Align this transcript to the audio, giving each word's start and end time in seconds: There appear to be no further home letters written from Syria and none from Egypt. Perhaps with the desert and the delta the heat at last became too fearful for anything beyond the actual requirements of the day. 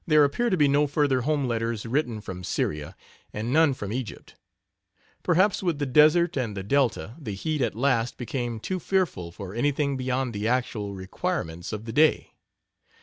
There 0.07 0.23
appear 0.23 0.49
to 0.49 0.57
be 0.57 0.67
no 0.67 0.87
further 0.87 1.21
home 1.21 1.45
letters 1.45 1.85
written 1.85 2.21
from 2.21 2.43
Syria 2.43 2.95
and 3.33 3.53
none 3.53 3.75
from 3.75 3.93
Egypt. 3.93 4.33
Perhaps 5.21 5.61
with 5.61 5.77
the 5.77 5.85
desert 5.85 6.35
and 6.35 6.57
the 6.57 6.63
delta 6.63 7.15
the 7.19 7.35
heat 7.35 7.61
at 7.61 7.75
last 7.75 8.17
became 8.17 8.59
too 8.59 8.79
fearful 8.79 9.31
for 9.31 9.53
anything 9.53 9.97
beyond 9.97 10.33
the 10.33 10.47
actual 10.47 10.95
requirements 10.95 11.71
of 11.71 11.85
the 11.85 11.93
day. 11.93 12.31